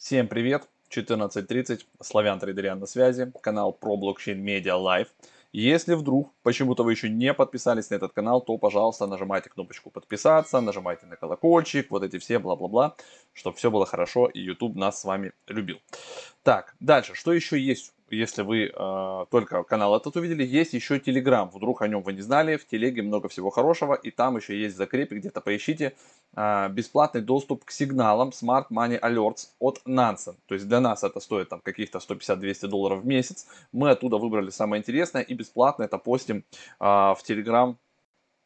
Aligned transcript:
Всем 0.00 0.28
привет! 0.28 0.66
14.30, 0.90 1.82
Славян 2.00 2.38
Трейдериан 2.40 2.80
на 2.80 2.86
связи, 2.86 3.30
канал 3.42 3.70
про 3.70 3.98
блокчейн 3.98 4.42
Media 4.42 4.82
Live. 4.82 5.08
Если 5.52 5.92
вдруг 5.92 6.32
почему-то 6.42 6.84
вы 6.84 6.92
еще 6.92 7.10
не 7.10 7.34
подписались 7.34 7.90
на 7.90 7.96
этот 7.96 8.14
канал, 8.14 8.40
то, 8.40 8.56
пожалуйста, 8.56 9.06
нажимайте 9.06 9.50
кнопочку 9.50 9.90
подписаться, 9.90 10.62
нажимайте 10.62 11.04
на 11.04 11.16
колокольчик, 11.16 11.90
вот 11.90 12.02
эти 12.02 12.18
все 12.18 12.38
бла-бла-бла, 12.38 12.96
чтобы 13.34 13.58
все 13.58 13.70
было 13.70 13.84
хорошо 13.84 14.26
и 14.26 14.40
YouTube 14.40 14.74
нас 14.74 14.98
с 14.98 15.04
вами 15.04 15.32
любил. 15.46 15.82
Так, 16.44 16.74
дальше, 16.80 17.14
что 17.14 17.34
еще 17.34 17.60
есть 17.60 17.92
если 18.10 18.42
вы 18.42 18.72
э, 18.74 19.24
только 19.30 19.62
канал 19.62 19.96
этот 19.96 20.16
увидели, 20.16 20.44
есть 20.44 20.72
еще 20.72 20.98
Telegram. 20.98 21.48
Вдруг 21.52 21.82
о 21.82 21.88
нем 21.88 22.02
вы 22.02 22.12
не 22.12 22.20
знали, 22.20 22.56
в 22.56 22.66
Телеге 22.66 23.02
много 23.02 23.28
всего 23.28 23.50
хорошего, 23.50 23.94
и 23.94 24.10
там 24.10 24.36
еще 24.36 24.60
есть 24.60 24.76
закрепе, 24.76 25.16
где-то 25.16 25.40
поищите 25.40 25.94
э, 26.36 26.68
бесплатный 26.70 27.20
доступ 27.20 27.64
к 27.64 27.70
сигналам 27.70 28.30
Smart 28.30 28.66
Money 28.70 29.00
Alerts 29.00 29.48
от 29.58 29.80
Nansen. 29.86 30.36
То 30.46 30.54
есть 30.54 30.68
для 30.68 30.80
нас 30.80 31.04
это 31.04 31.20
стоит 31.20 31.48
там 31.48 31.60
каких-то 31.60 31.98
150-200 31.98 32.66
долларов 32.68 33.02
в 33.02 33.06
месяц. 33.06 33.46
Мы 33.72 33.90
оттуда 33.90 34.16
выбрали 34.16 34.50
самое 34.50 34.80
интересное 34.80 35.22
и 35.22 35.34
бесплатно 35.34 35.84
это 35.84 35.98
постим 35.98 36.38
э, 36.38 36.42
в 36.80 37.18
Telegram 37.26 37.76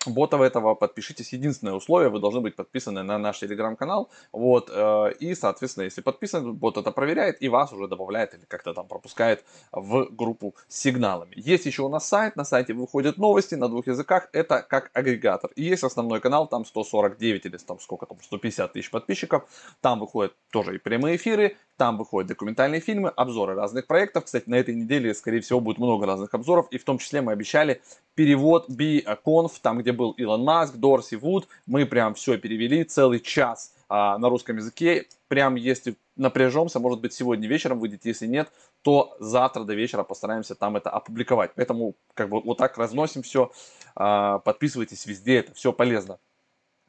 ботов 0.07 0.41
этого 0.41 0.75
подпишитесь. 0.75 1.33
Единственное 1.33 1.75
условие, 1.75 2.11
вы 2.11 2.21
должны 2.21 2.41
быть 2.41 2.57
подписаны 2.57 3.03
на 3.03 3.19
наш 3.19 3.39
телеграм-канал. 3.39 4.11
Вот, 4.33 4.71
э, 4.73 5.13
и, 5.21 5.35
соответственно, 5.35 5.85
если 5.85 6.01
подписан, 6.01 6.55
бот 6.55 6.77
это 6.77 6.91
проверяет 6.91 7.43
и 7.43 7.49
вас 7.49 7.73
уже 7.73 7.89
добавляет 7.89 8.35
или 8.35 8.45
как-то 8.47 8.75
там 8.75 8.87
пропускает 8.87 9.45
в 9.73 10.09
группу 10.11 10.55
с 10.69 10.79
сигналами. 10.81 11.33
Есть 11.37 11.67
еще 11.67 11.83
у 11.83 11.89
нас 11.89 12.09
сайт, 12.09 12.37
на 12.37 12.45
сайте 12.45 12.75
выходят 12.75 13.19
новости 13.19 13.55
на 13.55 13.69
двух 13.69 13.87
языках, 13.87 14.29
это 14.33 14.63
как 14.63 14.91
агрегатор. 14.93 15.51
И 15.57 15.63
есть 15.65 15.85
основной 15.85 16.21
канал, 16.21 16.47
там 16.47 16.65
149 16.65 17.47
или 17.47 17.57
там 17.57 17.81
сколько 17.81 18.07
там, 18.07 18.19
150 18.23 18.73
тысяч 18.73 18.91
подписчиков. 18.91 19.49
Там 19.81 20.01
выходят 20.01 20.35
тоже 20.51 20.77
и 20.77 20.79
прямые 20.79 21.17
эфиры, 21.17 21.57
там 21.77 21.99
выходят 21.99 22.29
документальные 22.29 22.81
фильмы, 22.81 23.09
обзоры 23.11 23.55
разных 23.55 23.87
проектов. 23.87 24.25
Кстати, 24.25 24.49
на 24.49 24.57
этой 24.57 24.75
неделе, 24.75 25.15
скорее 25.15 25.41
всего, 25.41 25.61
будет 25.61 25.79
много 25.79 26.07
разных 26.07 26.33
обзоров. 26.35 26.67
И 26.71 26.79
в 26.79 26.85
том 26.85 26.99
числе 26.99 27.21
мы 27.21 27.33
обещали 27.33 27.83
перевод 28.15 28.69
BConf, 28.71 29.53
там, 29.63 29.79
где 29.79 29.93
был 29.93 30.13
Илон 30.13 30.45
Маск, 30.45 30.77
Дорси 30.77 31.17
Вуд. 31.17 31.49
Мы 31.67 31.87
прям 31.87 32.15
все 32.15 32.39
перевели, 32.39 32.85
целый 32.85 33.21
час 33.21 33.75
а, 33.89 34.19
на 34.19 34.29
русском 34.29 34.57
языке. 34.57 35.07
Прям 35.29 35.57
если 35.57 35.97
напряжемся, 36.17 36.79
может 36.79 37.01
быть, 37.01 37.13
сегодня 37.13 37.49
вечером 37.49 37.81
выйдет, 37.81 38.05
если 38.05 38.27
нет, 38.27 38.51
то 38.83 39.17
завтра 39.19 39.65
до 39.65 39.75
вечера 39.75 40.05
постараемся 40.05 40.55
там 40.55 40.77
это 40.77 40.91
опубликовать. 40.91 41.53
Поэтому 41.57 41.95
как 42.15 42.29
бы 42.29 42.41
вот 42.41 42.59
так 42.59 42.79
разносим 42.79 43.23
все. 43.23 43.51
А, 43.97 44.39
подписывайтесь 44.39 45.07
везде, 45.07 45.37
это 45.37 45.55
все 45.55 45.73
полезно. 45.73 46.19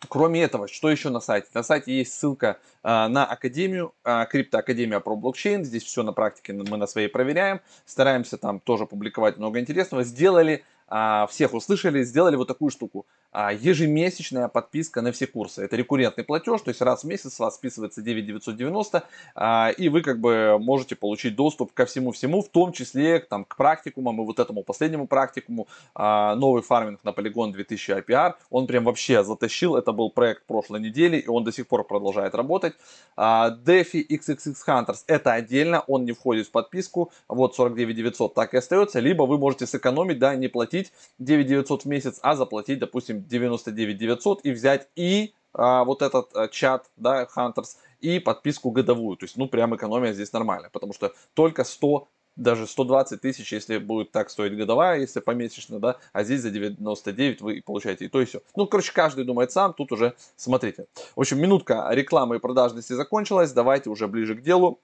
Кроме 0.09 0.43
этого, 0.43 0.67
что 0.67 0.89
еще 0.89 1.09
на 1.09 1.19
сайте? 1.19 1.47
На 1.53 1.63
сайте 1.63 1.97
есть 1.97 2.13
ссылка 2.13 2.59
э, 2.83 3.07
на 3.07 3.25
Академию, 3.25 3.93
э, 4.03 4.25
Криптоакадемия 4.29 4.99
про 4.99 5.15
блокчейн. 5.15 5.63
Здесь 5.63 5.83
все 5.83 6.03
на 6.03 6.13
практике 6.13 6.53
мы 6.53 6.77
на 6.77 6.85
своей 6.85 7.07
проверяем. 7.07 7.61
Стараемся 7.85 8.37
там 8.37 8.59
тоже 8.59 8.85
публиковать 8.85 9.37
много 9.37 9.59
интересного. 9.59 10.03
Сделали 10.03 10.63
а, 10.87 11.25
всех 11.27 11.53
услышали, 11.53 12.03
сделали 12.03 12.35
вот 12.35 12.47
такую 12.47 12.69
штуку. 12.69 13.07
А, 13.37 13.51
ежемесячная 13.51 14.47
подписка 14.47 15.01
на 15.01 15.11
все 15.11 15.27
курсы. 15.27 15.61
Это 15.63 15.75
рекуррентный 15.75 16.23
платеж, 16.23 16.61
то 16.61 16.69
есть 16.69 16.81
раз 16.81 17.03
в 17.03 17.07
месяц 17.07 17.33
с 17.33 17.39
вас 17.39 17.55
списывается 17.55 18.01
9990, 18.01 19.03
а, 19.35 19.71
и 19.77 19.89
вы 19.89 20.01
как 20.01 20.19
бы 20.21 20.57
можете 20.59 20.95
получить 20.95 21.35
доступ 21.35 21.73
ко 21.73 21.85
всему-всему, 21.85 22.41
в 22.41 22.47
том 22.47 22.71
числе 22.71 23.19
там, 23.19 23.43
к 23.43 23.57
практикумам 23.57 24.21
и 24.21 24.25
вот 24.25 24.39
этому 24.39 24.63
последнему 24.63 25.07
практикуму. 25.07 25.67
Новый 25.95 26.61
фарминг 26.61 27.03
на 27.03 27.09
Polygon 27.09 27.51
2000 27.51 27.91
IPR, 27.91 28.35
он 28.49 28.67
прям 28.67 28.85
вообще 28.85 29.23
затащил, 29.23 29.75
это 29.75 29.91
был 29.91 30.09
проект 30.09 30.45
прошлой 30.45 30.79
недели, 30.79 31.17
и 31.17 31.27
он 31.27 31.43
до 31.43 31.51
сих 31.51 31.67
пор 31.67 31.83
продолжает 31.83 32.35
работать. 32.35 32.75
DeFi 33.17 34.07
XXX 34.07 34.55
Hunters, 34.67 35.03
это 35.07 35.33
отдельно, 35.33 35.81
он 35.87 36.05
не 36.05 36.13
входит 36.13 36.47
в 36.47 36.51
подписку, 36.51 37.11
вот 37.27 37.55
49900 37.55 38.33
так 38.33 38.53
и 38.53 38.57
остается, 38.57 38.99
либо 38.99 39.23
вы 39.23 39.37
можете 39.37 39.67
сэкономить, 39.67 40.19
да, 40.19 40.35
не 40.35 40.47
платить 40.47 40.85
заплатить 40.85 40.91
9 41.19 41.47
900 41.47 41.83
в 41.83 41.85
месяц, 41.85 42.19
а 42.21 42.35
заплатить, 42.35 42.79
допустим, 42.79 43.24
99 43.27 43.97
900 43.97 44.45
и 44.45 44.51
взять 44.51 44.89
и 44.95 45.33
а, 45.53 45.83
вот 45.83 46.01
этот 46.01 46.35
а, 46.35 46.47
чат, 46.47 46.89
да, 46.97 47.27
Hunters, 47.35 47.77
и 48.01 48.19
подписку 48.19 48.71
годовую. 48.71 49.17
То 49.17 49.25
есть, 49.25 49.37
ну, 49.37 49.47
прям 49.47 49.75
экономия 49.75 50.13
здесь 50.13 50.33
нормальная, 50.33 50.69
потому 50.69 50.93
что 50.93 51.13
только 51.33 51.63
100 51.63 52.07
даже 52.35 52.67
120 52.67 53.21
тысяч, 53.21 53.53
если 53.53 53.77
будет 53.77 54.11
так 54.11 54.29
стоить 54.29 54.57
годовая, 54.57 54.99
если 54.99 55.21
помесячно, 55.21 55.79
да, 55.79 55.97
а 56.11 56.23
здесь 56.23 56.41
за 56.41 56.51
99 56.51 57.41
вы 57.41 57.61
получаете 57.65 58.05
и 58.05 58.07
то 58.09 58.21
и 58.21 58.25
все. 58.25 58.41
Ну, 58.55 58.67
короче, 58.67 58.91
каждый 58.91 59.23
думает 59.23 59.51
сам, 59.51 59.73
тут 59.73 59.93
уже 59.93 60.15
смотрите. 60.35 60.87
В 61.15 61.21
общем, 61.21 61.39
минутка 61.39 61.87
рекламы 61.91 62.35
и 62.35 62.39
продажности 62.39 62.93
закончилась, 62.93 63.53
давайте 63.53 63.89
уже 63.89 64.07
ближе 64.07 64.35
к 64.35 64.41
делу. 64.41 64.81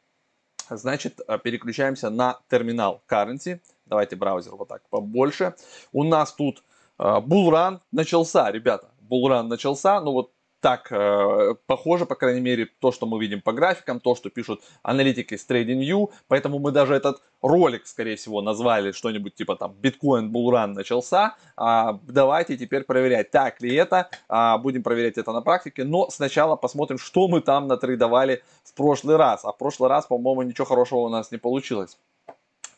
Значит, 0.70 1.20
переключаемся 1.44 2.10
на 2.10 2.40
терминал 2.50 3.04
Currency. 3.10 3.60
Давайте 3.86 4.16
браузер 4.16 4.56
вот 4.56 4.70
так 4.70 4.88
побольше. 4.90 5.54
У 5.92 6.06
нас 6.06 6.32
тут 6.32 6.64
булран 7.22 7.82
начался, 7.92 8.52
ребята. 8.52 8.90
Булран 9.02 9.48
начался, 9.48 10.00
ну 10.02 10.12
вот 10.12 10.32
так 10.62 10.92
э, 10.92 11.56
похоже, 11.66 12.06
по 12.06 12.16
крайней 12.16 12.40
мере, 12.40 12.68
то, 12.80 12.92
что 12.92 13.08
мы 13.08 13.20
видим 13.20 13.42
по 13.42 13.52
графикам, 13.52 14.00
то, 14.00 14.16
что 14.16 14.30
пишут 14.30 14.62
аналитики 14.84 15.36
с 15.36 15.50
TradingView. 15.50 16.12
Поэтому 16.28 16.60
мы 16.60 16.72
даже 16.72 16.94
этот 16.94 17.22
ролик, 17.42 17.88
скорее 17.88 18.16
всего, 18.16 18.42
назвали 18.42 18.92
что-нибудь 18.92 19.34
типа 19.34 19.56
там 19.56 19.76
Bitcoin 19.82 20.30
Bull 20.30 20.68
начался. 20.68 21.36
А, 21.58 22.00
давайте 22.08 22.58
теперь 22.58 22.84
проверять, 22.84 23.32
так 23.32 23.62
ли 23.62 23.76
это. 23.76 24.10
А, 24.30 24.58
будем 24.60 24.84
проверять 24.84 25.18
это 25.18 25.34
на 25.34 25.42
практике. 25.42 25.84
Но 25.84 26.10
сначала 26.10 26.56
посмотрим, 26.56 27.00
что 27.00 27.28
мы 27.28 27.42
там 27.42 27.68
натрейдовали 27.68 28.44
в 28.64 28.74
прошлый 28.76 29.18
раз. 29.18 29.44
А 29.44 29.52
в 29.52 29.58
прошлый 29.58 29.90
раз, 29.90 30.06
по-моему, 30.06 30.44
ничего 30.44 30.66
хорошего 30.66 31.00
у 31.00 31.10
нас 31.10 31.32
не 31.32 31.38
получилось. 31.38 31.98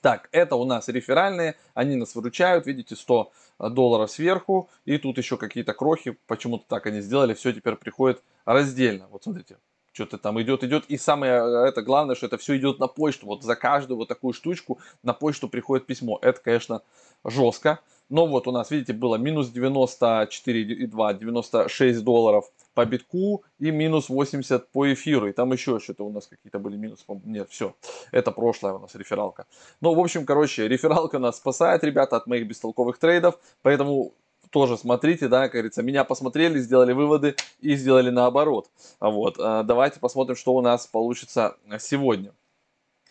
Так, 0.04 0.28
это 0.34 0.58
у 0.58 0.66
нас 0.66 0.90
реферальные, 0.90 1.56
они 1.74 1.96
нас 1.96 2.14
выручают, 2.14 2.68
видите, 2.68 2.94
100 2.94 3.32
долларов 3.70 4.12
сверху, 4.12 4.70
и 4.84 4.98
тут 4.98 5.18
еще 5.18 5.38
какие-то 5.38 5.74
крохи, 5.74 6.18
почему-то 6.28 6.66
так 6.68 6.86
они 6.88 7.00
сделали, 7.00 7.34
все 7.34 7.54
теперь 7.54 7.78
приходит 7.78 8.22
раздельно. 8.44 9.08
Вот 9.12 9.24
смотрите, 9.24 9.60
что-то 9.94 10.18
там 10.18 10.42
идет, 10.42 10.62
идет, 10.66 10.84
и 10.90 10.98
самое 10.98 11.36
э, 11.36 11.68
это 11.70 11.82
главное, 11.84 12.16
что 12.16 12.26
это 12.26 12.38
все 12.38 12.58
идет 12.58 12.80
на 12.80 12.88
почту, 12.88 13.28
вот 13.28 13.44
за 13.44 13.56
каждую 13.56 13.98
вот 13.98 14.10
такую 14.10 14.34
штучку 14.34 14.78
на 15.04 15.14
почту 15.14 15.48
приходит 15.48 15.86
письмо. 15.86 16.20
Это, 16.22 16.42
конечно, 16.42 16.82
жестко. 17.24 17.80
Но 18.10 18.28
вот 18.28 18.46
у 18.50 18.52
нас, 18.52 18.72
видите, 18.72 18.92
было 18.92 19.16
минус 19.16 19.54
94,2, 19.54 21.18
96 21.18 22.04
долларов 22.04 22.52
по 22.74 22.86
битку 22.86 23.44
и 23.60 23.72
минус 23.72 24.10
80 24.10 24.70
по 24.72 24.92
эфиру. 24.94 25.28
И 25.28 25.34
там 25.34 25.52
еще 25.52 25.80
что-то 25.80 26.06
у 26.06 26.12
нас 26.12 26.28
какие-то 26.28 26.60
были 26.60 26.78
минусы. 26.78 27.04
Нет, 27.24 27.50
все. 27.50 27.76
Это 28.12 28.32
прошлая 28.32 28.74
у 28.74 28.80
нас 28.80 28.96
рефералка. 28.96 29.46
Ну, 29.82 29.94
в 29.94 30.00
общем, 30.00 30.26
короче, 30.26 30.68
рефералка 30.68 31.20
нас 31.20 31.38
спасает, 31.38 31.84
ребята, 31.84 32.18
от 32.18 32.28
моих 32.28 32.48
бестолковых 32.48 32.98
трейдов. 32.98 33.40
Поэтому 33.62 34.14
тоже 34.50 34.78
смотрите, 34.78 35.28
да, 35.28 35.44
как 35.44 35.54
говорится, 35.54 35.82
меня 35.82 36.04
посмотрели, 36.04 36.60
сделали 36.60 36.94
выводы 36.94 37.36
и 37.60 37.76
сделали 37.76 38.12
наоборот. 38.12 38.70
Вот, 39.00 39.40
э, 39.40 39.64
давайте 39.66 40.00
посмотрим, 40.00 40.36
что 40.36 40.54
у 40.54 40.62
нас 40.62 40.86
получится 40.86 41.58
сегодня. 41.80 42.34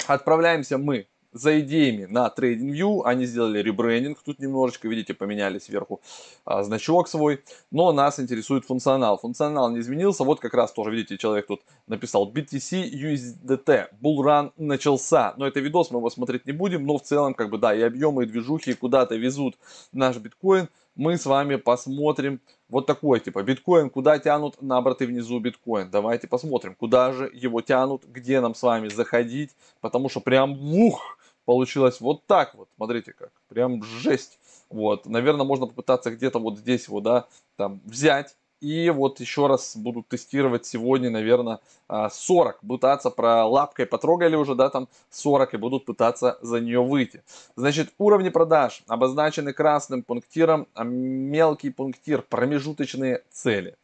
Отправляемся 0.06 0.78
мы 0.78 1.08
за 1.32 1.60
идеями 1.60 2.04
на 2.04 2.32
TradingView. 2.36 3.02
Они 3.04 3.26
сделали 3.26 3.60
ребрендинг, 3.60 4.22
тут 4.22 4.38
немножечко, 4.38 4.88
видите, 4.88 5.14
поменяли 5.14 5.58
сверху 5.58 6.00
а, 6.44 6.62
значок 6.62 7.08
свой. 7.08 7.42
Но 7.70 7.92
нас 7.92 8.20
интересует 8.20 8.64
функционал. 8.64 9.18
Функционал 9.18 9.70
не 9.70 9.80
изменился. 9.80 10.24
Вот 10.24 10.40
как 10.40 10.54
раз 10.54 10.72
тоже, 10.72 10.90
видите, 10.90 11.18
человек 11.18 11.46
тут 11.46 11.62
написал 11.86 12.30
BTC 12.30 12.90
USDT. 12.92 13.88
Bullrun 14.00 14.52
начался. 14.56 15.34
Но 15.36 15.46
это 15.46 15.60
видос, 15.60 15.90
мы 15.90 15.98
его 15.98 16.10
смотреть 16.10 16.46
не 16.46 16.52
будем. 16.52 16.86
Но 16.86 16.98
в 16.98 17.02
целом, 17.02 17.34
как 17.34 17.50
бы, 17.50 17.58
да, 17.58 17.74
и 17.74 17.80
объемы, 17.80 18.24
и 18.24 18.26
движухи 18.26 18.74
куда-то 18.74 19.16
везут 19.16 19.56
наш 19.92 20.16
биткоин. 20.18 20.68
Мы 20.94 21.16
с 21.16 21.24
вами 21.24 21.56
посмотрим 21.56 22.42
вот 22.68 22.86
такой, 22.86 23.20
типа, 23.20 23.42
биткоин, 23.42 23.88
куда 23.88 24.18
тянут 24.18 24.60
на 24.60 24.76
обороты 24.76 25.06
внизу 25.06 25.38
биткоин. 25.40 25.90
Давайте 25.90 26.28
посмотрим, 26.28 26.74
куда 26.74 27.12
же 27.12 27.30
его 27.32 27.62
тянут, 27.62 28.04
где 28.04 28.40
нам 28.40 28.54
с 28.54 28.62
вами 28.62 28.88
заходить. 28.88 29.50
Потому 29.80 30.10
что 30.10 30.20
прям, 30.20 30.52
ух, 30.74 31.16
получилось 31.44 32.00
вот 32.00 32.26
так 32.26 32.54
вот. 32.54 32.68
Смотрите 32.76 33.12
как. 33.12 33.30
Прям 33.48 33.82
жесть. 33.82 34.38
Вот. 34.70 35.06
Наверное, 35.06 35.44
можно 35.44 35.66
попытаться 35.66 36.10
где-то 36.10 36.38
вот 36.38 36.58
здесь 36.58 36.88
вот, 36.88 37.02
да, 37.02 37.26
там 37.56 37.80
взять. 37.84 38.36
И 38.62 38.90
вот 38.90 39.18
еще 39.18 39.48
раз 39.48 39.76
буду 39.76 40.04
тестировать 40.08 40.64
сегодня, 40.64 41.10
наверное, 41.10 41.58
40. 41.88 42.56
А, 42.62 42.66
пытаться 42.66 43.10
про 43.10 43.44
лапкой 43.44 43.86
потрогали 43.86 44.36
уже, 44.36 44.54
да, 44.54 44.70
там 44.70 44.88
40 45.10 45.54
и 45.54 45.56
будут 45.56 45.84
пытаться 45.84 46.38
за 46.42 46.60
нее 46.60 46.80
выйти. 46.80 47.24
Значит, 47.56 47.92
уровни 47.98 48.28
продаж 48.28 48.84
обозначены 48.86 49.52
красным 49.52 50.04
пунктиром, 50.04 50.68
а 50.74 50.84
мелкий 50.84 51.70
пунктир, 51.70 52.22
промежуточные 52.22 53.24
цели. 53.32 53.74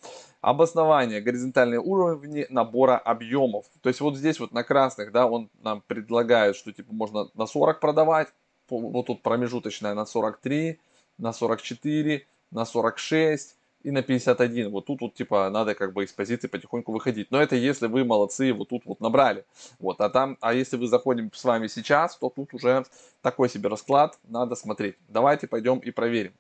Обоснование, 0.43 1.21
горизонтальные 1.21 1.81
уровни 1.81 2.47
набора 2.49 2.99
объемов. 2.99 3.67
То 3.81 3.89
есть 3.89 4.01
вот 4.01 4.17
здесь 4.17 4.39
вот 4.39 4.53
на 4.53 4.63
красных, 4.63 5.11
да, 5.11 5.27
он 5.27 5.51
нам 5.61 5.83
предлагает, 5.89 6.55
что 6.55 6.71
типа 6.71 6.95
можно 6.95 7.29
на 7.35 7.47
40 7.47 7.81
продавать. 7.81 8.29
Вот 8.71 9.07
тут 9.07 9.23
промежуточная 9.23 9.95
на 9.95 10.07
43, 10.07 10.79
на 11.19 11.33
44, 11.33 12.25
на 12.53 12.65
46, 12.65 13.57
и 13.83 13.91
на 13.91 14.03
51. 14.03 14.71
Вот 14.71 14.87
тут 14.87 15.01
вот 15.01 15.15
типа 15.15 15.49
надо 15.51 15.75
как 15.75 15.93
бы 15.93 16.05
из 16.05 16.13
позиции 16.13 16.49
потихоньку 16.49 16.93
выходить. 16.93 17.31
Но 17.31 17.41
это 17.41 17.57
если 17.57 17.87
вы 17.87 18.05
молодцы, 18.05 18.53
вот 18.53 18.69
тут 18.69 18.85
вот 18.87 19.01
набрали. 19.01 19.45
Вот, 19.79 20.01
а 20.01 20.11
там, 20.11 20.37
а 20.41 20.53
если 20.53 20.77
вы 20.77 20.87
заходим 20.87 21.31
с 21.33 21.45
вами 21.45 21.67
сейчас, 21.69 22.17
то 22.17 22.29
тут 22.29 22.55
уже 22.55 22.85
такой 23.23 23.49
себе 23.49 23.69
расклад, 23.69 24.19
надо 24.25 24.55
смотреть. 24.55 24.97
Давайте 25.09 25.47
пойдем 25.47 25.79
и 25.79 25.91
проверим. 25.91 26.33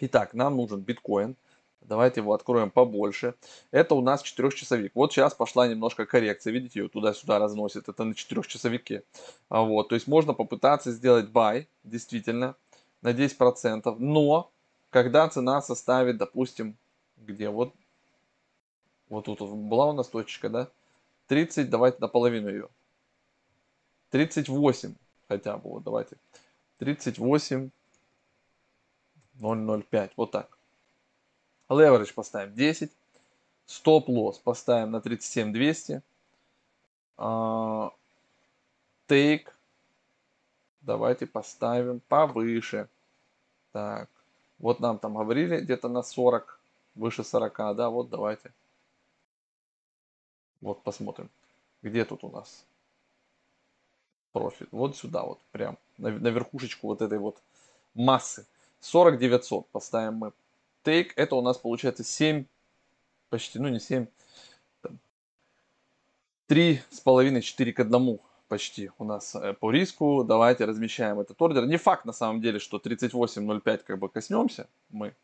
Итак, 0.00 0.34
нам 0.34 0.56
нужен 0.56 0.80
биткоин. 0.80 1.36
Давайте 1.82 2.20
его 2.20 2.34
откроем 2.34 2.70
побольше. 2.70 3.34
Это 3.70 3.94
у 3.94 4.00
нас 4.00 4.22
4-часовик. 4.22 4.92
Вот 4.94 5.12
сейчас 5.12 5.34
пошла 5.34 5.66
немножко 5.66 6.06
коррекция. 6.06 6.52
Видите, 6.52 6.80
ее 6.80 6.88
туда-сюда 6.88 7.38
разносит. 7.38 7.88
Это 7.88 8.04
на 8.04 8.12
4-часовике. 8.12 9.02
А 9.48 9.62
вот, 9.62 9.88
то 9.88 9.94
есть 9.94 10.06
можно 10.06 10.32
попытаться 10.34 10.92
сделать 10.92 11.30
buy, 11.30 11.66
действительно, 11.82 12.54
на 13.02 13.12
10%. 13.12 13.96
Но 13.98 14.50
когда 14.90 15.28
цена 15.28 15.62
составит, 15.62 16.18
допустим, 16.18 16.76
где 17.16 17.48
вот, 17.48 17.72
вот 19.08 19.24
тут 19.24 19.40
была 19.40 19.86
у 19.86 19.92
нас 19.92 20.08
точечка, 20.08 20.48
да? 20.48 20.68
30, 21.28 21.70
давайте 21.70 21.98
наполовину 22.00 22.48
ее. 22.48 22.68
38 24.10 24.94
хотя 25.28 25.56
бы, 25.56 25.70
вот 25.70 25.84
давайте. 25.84 26.16
38, 26.78 27.70
0,05, 29.38 30.10
вот 30.16 30.30
так. 30.32 30.58
Leverage 31.68 32.12
поставим 32.14 32.54
10. 32.54 32.90
Стоп-лосс 33.66 34.38
поставим 34.38 34.90
на 34.90 35.00
37 35.00 35.52
200. 35.52 36.02
Uh, 37.16 37.92
take. 39.06 39.46
Давайте 40.80 41.26
поставим 41.26 42.00
повыше. 42.08 42.88
Так. 43.72 44.08
Вот 44.60 44.78
нам 44.78 44.98
там 44.98 45.14
говорили 45.14 45.60
где-то 45.60 45.88
на 45.88 46.02
40, 46.02 46.60
выше 46.94 47.24
40, 47.24 47.76
да, 47.76 47.88
вот 47.88 48.10
давайте. 48.10 48.52
Вот 50.60 50.82
посмотрим, 50.82 51.30
где 51.82 52.04
тут 52.04 52.22
у 52.24 52.30
нас 52.30 52.66
профит. 54.32 54.68
Вот 54.70 54.96
сюда 54.96 55.24
вот, 55.24 55.40
прям 55.50 55.78
на, 55.96 56.10
на 56.10 56.28
верхушечку 56.28 56.88
вот 56.88 57.00
этой 57.00 57.18
вот 57.18 57.42
массы. 57.94 58.46
40 58.80 59.18
900 59.18 59.66
поставим 59.68 60.14
мы. 60.16 60.32
Take, 60.84 61.12
это 61.16 61.36
у 61.36 61.42
нас 61.42 61.56
получается 61.56 62.04
7, 62.04 62.44
почти, 63.30 63.58
ну 63.58 63.68
не 63.68 63.80
7, 63.80 64.06
3,5-4 66.48 67.72
к 67.72 67.80
1 67.80 68.20
почти 68.50 68.90
у 68.98 69.04
нас 69.04 69.34
э, 69.36 69.54
по 69.54 69.70
риску. 69.70 70.24
Давайте 70.24 70.64
размещаем 70.64 71.20
этот 71.20 71.40
ордер. 71.40 71.66
Не 71.66 71.76
факт 71.76 72.04
на 72.04 72.12
самом 72.12 72.40
деле, 72.40 72.58
что 72.58 72.78
38.05 72.78 73.78
как 73.86 73.98
бы 73.98 74.08
коснемся 74.08 74.66
мы. 74.90 75.14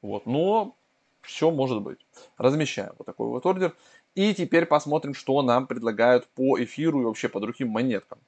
Вот, 0.00 0.24
но 0.24 0.74
все 1.20 1.50
может 1.50 1.82
быть. 1.82 1.98
Размещаем 2.38 2.94
вот 2.98 3.04
такой 3.04 3.28
вот 3.28 3.44
ордер. 3.44 3.76
И 4.14 4.34
теперь 4.34 4.64
посмотрим, 4.64 5.12
что 5.12 5.42
нам 5.42 5.66
предлагают 5.66 6.26
по 6.28 6.58
эфиру 6.58 7.02
и 7.02 7.04
вообще 7.04 7.28
по 7.28 7.40
другим 7.40 7.68
монеткам. 7.68 8.18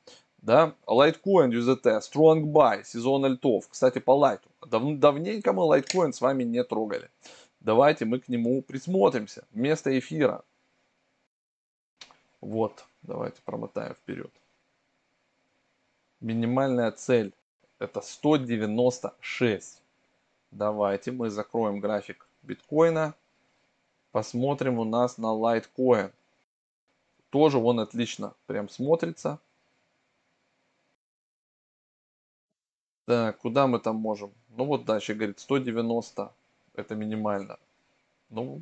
Да, 0.43 0.75
Litecoin 0.87 1.51
UZT, 1.51 2.01
Strong 2.01 2.43
Buy, 2.53 2.85
сезон 2.85 3.25
альтов. 3.25 3.67
Кстати, 3.69 3.99
по 3.99 4.13
лайту. 4.13 4.49
Дав 4.67 4.83
давненько 4.99 5.55
мы 5.55 5.63
Litecoin 5.63 6.13
с 6.13 6.21
вами 6.21 6.45
не 6.45 6.63
трогали. 6.63 7.09
Давайте 7.61 8.05
мы 8.05 8.21
к 8.21 8.29
нему 8.29 8.61
присмотримся. 8.61 9.45
Вместо 9.53 9.99
эфира. 9.99 10.43
Вот. 12.43 12.85
Давайте 13.03 13.43
промотаем 13.43 13.95
вперед. 13.95 14.33
Минимальная 16.21 16.93
цель 16.93 17.33
это 17.79 18.01
196. 18.01 19.83
Давайте 20.53 21.11
мы 21.11 21.31
закроем 21.31 21.81
график 21.81 22.29
биткоина. 22.43 23.15
Посмотрим 24.13 24.79
у 24.79 24.85
нас 24.85 25.19
на 25.19 25.35
Litecoin. 25.35 26.13
Тоже 27.31 27.59
он 27.59 27.81
отлично 27.81 28.35
прям 28.47 28.69
смотрится. 28.69 29.41
Так, 33.07 33.39
куда 33.39 33.67
мы 33.67 33.81
там 33.81 33.97
можем? 33.97 34.33
Ну 34.51 34.65
вот 34.65 34.85
дальше 34.85 35.15
говорит 35.15 35.41
190. 35.41 36.33
Это 36.75 36.95
минимально. 36.95 37.59
Ну, 38.31 38.61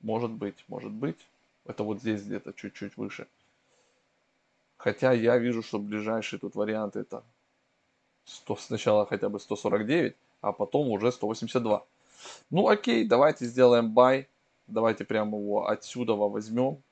может 0.00 0.30
быть, 0.30 0.64
может 0.68 0.92
быть. 0.92 1.18
Это 1.66 1.84
вот 1.84 2.00
здесь 2.00 2.22
где-то 2.22 2.54
чуть-чуть 2.54 2.96
выше. 2.96 3.28
Хотя 4.82 5.12
я 5.12 5.38
вижу, 5.38 5.62
что 5.62 5.78
ближайший 5.78 6.40
тут 6.40 6.56
вариант 6.56 6.96
это 6.96 7.22
100, 8.24 8.56
сначала 8.56 9.06
хотя 9.06 9.28
бы 9.28 9.38
149, 9.38 10.16
а 10.40 10.52
потом 10.52 10.88
уже 10.88 11.12
182. 11.12 11.86
Ну 12.50 12.68
окей, 12.68 13.06
давайте 13.06 13.46
сделаем 13.46 13.96
buy. 13.96 14.26
Давайте 14.66 15.04
прямо 15.04 15.38
его 15.38 15.68
отсюда 15.68 16.14
возьмем. 16.14 16.82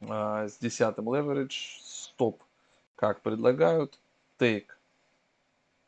А, 0.00 0.46
с 0.46 0.58
десятым 0.58 1.08
leverage. 1.08 1.80
Стоп. 1.82 2.40
Как 2.94 3.20
предлагают. 3.20 3.98
Take. 4.38 4.68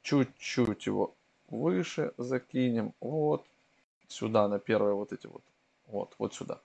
Чуть-чуть 0.03 0.85
его 0.85 1.15
выше 1.49 2.13
закинем. 2.17 2.93
Вот. 3.01 3.47
Сюда 4.09 4.49
на 4.49 4.59
первые 4.59 4.97
вот 4.97 5.13
эти 5.13 5.29
вот. 5.29 5.43
Вот, 5.87 6.13
вот 6.19 6.35
сюда. 6.35 6.59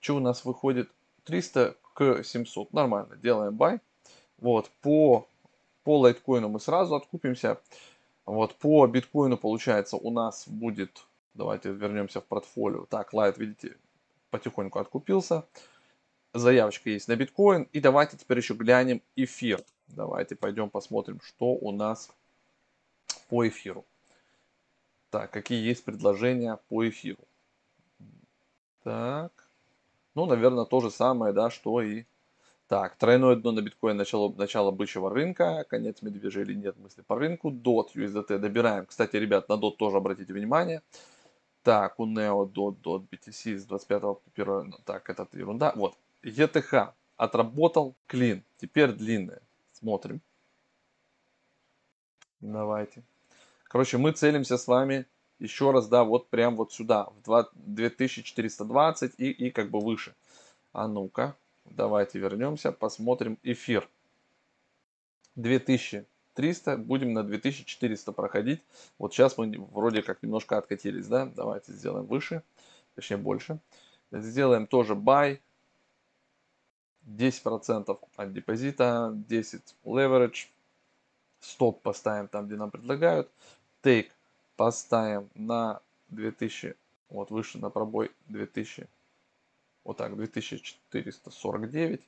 Что 0.00 0.16
у 0.16 0.20
нас 0.20 0.44
выходит? 0.44 0.90
300 1.26 1.76
к 1.94 2.22
700. 2.22 2.72
Нормально, 2.72 3.16
делаем 3.16 3.54
buy. 3.54 3.80
Вот, 4.38 4.70
по, 4.82 5.26
по 5.84 6.00
лайткоину 6.00 6.48
мы 6.48 6.60
сразу 6.60 6.94
откупимся. 6.94 7.58
Вот, 8.26 8.54
по 8.56 8.86
биткоину, 8.86 9.36
получается, 9.36 9.96
у 9.96 10.10
нас 10.10 10.48
будет, 10.48 11.06
давайте 11.34 11.70
вернемся 11.70 12.20
в 12.20 12.24
портфолио. 12.24 12.86
Так, 12.86 13.12
лайт, 13.12 13.38
видите, 13.38 13.76
потихоньку 14.30 14.78
откупился. 14.78 15.44
Заявочка 16.32 16.90
есть 16.90 17.06
на 17.06 17.16
биткоин. 17.16 17.68
И 17.72 17.80
давайте 17.80 18.16
теперь 18.16 18.38
еще 18.38 18.54
глянем 18.54 19.02
эфир. 19.14 19.62
Давайте 19.88 20.34
пойдем 20.36 20.70
посмотрим, 20.70 21.20
что 21.22 21.52
у 21.52 21.70
нас 21.70 22.10
по 23.28 23.46
эфиру. 23.46 23.84
Так, 25.10 25.30
какие 25.30 25.64
есть 25.64 25.84
предложения 25.84 26.58
по 26.68 26.88
эфиру. 26.88 27.22
Так. 28.82 29.43
Ну, 30.14 30.26
наверное, 30.26 30.64
то 30.64 30.80
же 30.80 30.90
самое, 30.90 31.32
да, 31.32 31.50
что 31.50 31.82
и... 31.82 32.04
Так, 32.66 32.96
тройное 32.96 33.36
дно 33.36 33.52
на 33.52 33.60
биткоин, 33.60 33.96
начало, 33.96 34.32
начало 34.32 34.70
бычьего 34.70 35.10
рынка, 35.10 35.66
конец 35.68 36.00
медвежья 36.00 36.42
или 36.42 36.54
нет 36.54 36.78
мысли 36.78 37.02
по 37.02 37.16
рынку. 37.16 37.50
DOT, 37.50 37.88
USDT 37.94 38.38
добираем. 38.38 38.86
Кстати, 38.86 39.16
ребят, 39.16 39.50
на 39.50 39.54
DOT 39.54 39.76
тоже 39.76 39.98
обратите 39.98 40.32
внимание. 40.32 40.82
Так, 41.62 42.00
у 42.00 42.06
NEO, 42.06 42.50
DOT, 42.50 42.76
DOT, 42.82 43.06
BTC 43.10 43.58
с 43.58 43.64
25 43.66 44.00
по 44.00 44.20
1, 44.34 44.46
ну, 44.70 44.78
так, 44.84 45.10
это 45.10 45.28
ерунда. 45.32 45.72
Вот, 45.76 45.94
ETH 46.22 46.92
отработал, 47.16 47.94
клин, 48.06 48.42
теперь 48.56 48.92
длинная. 48.92 49.42
Смотрим. 49.72 50.20
Давайте. 52.40 53.02
Короче, 53.64 53.98
мы 53.98 54.12
целимся 54.12 54.56
с 54.56 54.66
вами 54.66 55.06
еще 55.44 55.70
раз, 55.70 55.88
да, 55.88 56.04
вот 56.04 56.28
прям 56.28 56.56
вот 56.56 56.72
сюда, 56.72 57.08
в 57.24 57.50
2420 57.54 59.14
и, 59.18 59.30
и 59.30 59.50
как 59.50 59.70
бы 59.70 59.80
выше. 59.80 60.14
А 60.72 60.88
ну-ка, 60.88 61.36
давайте 61.64 62.18
вернемся, 62.18 62.72
посмотрим 62.72 63.38
эфир. 63.42 63.88
2300, 65.36 66.76
будем 66.78 67.12
на 67.12 67.22
2400 67.22 68.12
проходить. 68.12 68.62
Вот 68.98 69.12
сейчас 69.12 69.38
мы 69.38 69.52
вроде 69.72 70.02
как 70.02 70.22
немножко 70.22 70.58
откатились, 70.58 71.06
да, 71.06 71.26
давайте 71.26 71.72
сделаем 71.72 72.06
выше, 72.06 72.42
точнее 72.94 73.18
больше. 73.18 73.60
Сделаем 74.10 74.66
тоже 74.66 74.94
buy, 74.94 75.40
10% 77.06 77.98
от 78.16 78.32
депозита, 78.32 79.12
10 79.14 79.76
leverage, 79.84 80.48
стоп 81.40 81.82
поставим 81.82 82.28
там, 82.28 82.46
где 82.46 82.56
нам 82.56 82.70
предлагают, 82.70 83.30
take 83.82 84.08
поставим 84.56 85.28
на 85.34 85.80
2000, 86.08 86.76
вот 87.10 87.30
выше 87.30 87.58
на 87.58 87.70
пробой 87.70 88.10
2000, 88.26 88.88
вот 89.84 89.96
так, 89.96 90.16
2449, 90.16 92.00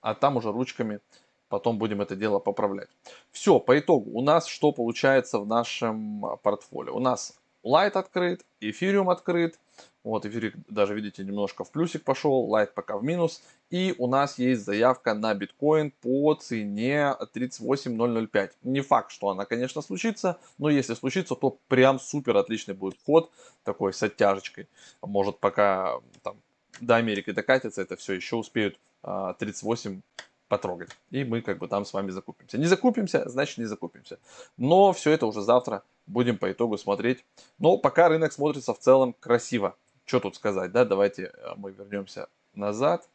а 0.00 0.14
там 0.14 0.36
уже 0.36 0.52
ручками 0.52 1.00
потом 1.48 1.78
будем 1.78 2.00
это 2.00 2.16
дело 2.16 2.38
поправлять. 2.38 2.88
Все, 3.30 3.58
по 3.60 3.78
итогу 3.78 4.10
у 4.12 4.22
нас 4.22 4.46
что 4.46 4.72
получается 4.72 5.38
в 5.38 5.46
нашем 5.46 6.38
портфолио? 6.42 6.94
У 6.94 7.00
нас 7.00 7.38
Light 7.64 7.92
открыт, 7.92 8.44
Ethereum 8.60 9.10
открыт, 9.10 9.58
вот, 10.04 10.24
эфирик 10.24 10.54
даже, 10.68 10.94
видите, 10.94 11.24
немножко 11.24 11.64
в 11.64 11.72
плюсик 11.72 12.04
пошел, 12.04 12.48
лайт 12.48 12.74
пока 12.74 12.96
в 12.96 13.02
минус. 13.02 13.42
И 13.70 13.94
у 13.98 14.06
нас 14.06 14.38
есть 14.38 14.64
заявка 14.64 15.14
на 15.14 15.34
биткоин 15.34 15.90
по 15.90 16.34
цене 16.34 17.14
38005. 17.32 18.52
Не 18.62 18.80
факт, 18.82 19.10
что 19.10 19.30
она, 19.30 19.44
конечно, 19.44 19.82
случится, 19.82 20.38
но 20.58 20.70
если 20.70 20.94
случится, 20.94 21.34
то 21.34 21.58
прям 21.66 21.98
супер 21.98 22.36
отличный 22.36 22.74
будет 22.74 22.98
вход, 23.00 23.32
такой 23.64 23.92
с 23.92 24.02
оттяжечкой. 24.02 24.68
Может, 25.02 25.40
пока 25.40 26.00
там 26.22 26.36
до 26.80 26.96
Америки 26.96 27.32
докатится, 27.32 27.82
это 27.82 27.96
все 27.96 28.12
еще 28.12 28.36
успеют 28.36 28.78
38 29.02 30.02
потрогать. 30.46 30.90
И 31.10 31.24
мы 31.24 31.42
как 31.42 31.58
бы 31.58 31.66
там 31.66 31.84
с 31.84 31.92
вами 31.92 32.10
закупимся. 32.10 32.58
Не 32.58 32.66
закупимся, 32.66 33.28
значит 33.28 33.58
не 33.58 33.64
закупимся. 33.64 34.20
Но 34.56 34.92
все 34.92 35.10
это 35.10 35.26
уже 35.26 35.42
завтра 35.42 35.82
будем 36.06 36.38
по 36.38 36.50
итогу 36.50 36.78
смотреть. 36.78 37.24
Но 37.58 37.78
пока 37.78 38.08
рынок 38.08 38.32
смотрится 38.32 38.74
в 38.74 38.78
целом 38.78 39.14
красиво. 39.18 39.76
Что 40.04 40.20
тут 40.20 40.36
сказать, 40.36 40.72
да? 40.72 40.84
Давайте 40.84 41.32
э, 41.34 41.54
мы 41.56 41.72
вернемся 41.72 42.28
назад 42.54 43.08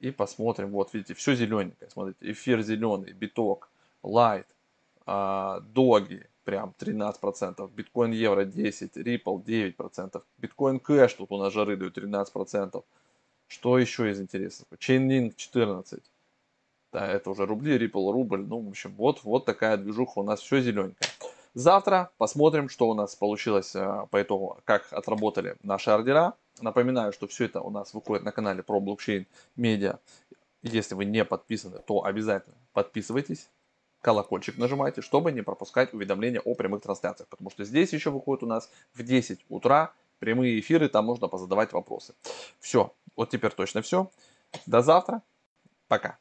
и 0.00 0.10
посмотрим. 0.10 0.70
Вот, 0.70 0.92
видите, 0.92 1.14
все 1.14 1.34
зелененькое. 1.34 1.90
Смотрите, 1.90 2.32
эфир 2.32 2.62
зеленый, 2.62 3.12
биток, 3.12 3.70
лайт, 4.02 4.46
доги, 5.06 6.26
прям 6.44 6.74
13%, 6.78 7.70
биткоин 7.74 8.12
евро 8.12 8.44
10, 8.44 8.96
Ripple 8.96 9.44
9%, 9.44 10.22
биткоин 10.38 10.78
кэш 10.78 11.14
тут 11.14 11.32
у 11.32 11.38
нас 11.38 11.52
жары 11.52 11.76
дают 11.76 11.98
13%. 11.98 12.84
Что 13.46 13.78
еще 13.78 14.10
из 14.10 14.20
интересного? 14.20 14.78
Chainlink 14.78 15.34
14. 15.36 16.02
Да, 16.92 17.06
это 17.06 17.30
уже 17.30 17.44
рубли, 17.44 17.76
Ripple 17.76 18.12
рубль. 18.12 18.40
Ну, 18.40 18.60
в 18.60 18.68
общем, 18.68 18.94
вот, 18.96 19.22
вот 19.24 19.44
такая 19.44 19.76
движуха 19.76 20.20
у 20.20 20.22
нас 20.22 20.40
все 20.40 20.60
зелененькое. 20.60 21.10
Завтра 21.54 22.10
посмотрим, 22.18 22.68
что 22.68 22.88
у 22.88 22.94
нас 22.94 23.14
получилось 23.14 23.76
э, 23.76 24.06
по 24.10 24.20
итогу, 24.20 24.58
как 24.64 24.92
отработали 24.92 25.56
наши 25.62 25.90
ордера. 25.90 26.34
Напоминаю, 26.60 27.12
что 27.12 27.28
все 27.28 27.44
это 27.44 27.60
у 27.60 27.70
нас 27.70 27.94
выходит 27.94 28.24
на 28.24 28.32
канале 28.32 28.64
про 28.64 28.80
блокчейн 28.80 29.26
медиа. 29.54 29.98
Если 30.62 30.96
вы 30.96 31.04
не 31.04 31.24
подписаны, 31.24 31.78
то 31.78 32.04
обязательно 32.04 32.56
подписывайтесь, 32.72 33.50
колокольчик 34.00 34.58
нажимайте, 34.58 35.00
чтобы 35.00 35.30
не 35.30 35.42
пропускать 35.42 35.94
уведомления 35.94 36.40
о 36.40 36.54
прямых 36.54 36.82
трансляциях. 36.82 37.28
Потому 37.28 37.50
что 37.50 37.64
здесь 37.64 37.92
еще 37.92 38.10
выходит 38.10 38.42
у 38.42 38.46
нас 38.46 38.68
в 38.92 39.04
10 39.04 39.46
утра 39.48 39.92
прямые 40.18 40.58
эфиры, 40.58 40.88
там 40.88 41.04
можно 41.04 41.28
позадавать 41.28 41.72
вопросы. 41.72 42.14
Все, 42.58 42.92
вот 43.14 43.30
теперь 43.30 43.52
точно 43.52 43.82
все. 43.82 44.10
До 44.66 44.80
завтра. 44.80 45.22
Пока. 45.86 46.18